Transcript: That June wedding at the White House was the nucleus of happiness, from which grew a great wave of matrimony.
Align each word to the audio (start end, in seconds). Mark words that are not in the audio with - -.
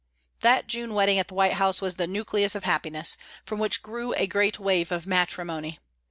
That 0.39 0.65
June 0.65 0.95
wedding 0.95 1.19
at 1.19 1.27
the 1.27 1.35
White 1.35 1.53
House 1.61 1.79
was 1.79 1.93
the 1.97 2.07
nucleus 2.07 2.55
of 2.55 2.63
happiness, 2.63 3.17
from 3.45 3.59
which 3.59 3.83
grew 3.83 4.15
a 4.15 4.25
great 4.25 4.57
wave 4.57 4.91
of 4.91 5.05
matrimony. 5.05 5.77